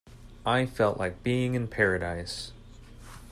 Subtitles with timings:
[0.47, 2.53] I felt like being in paradise.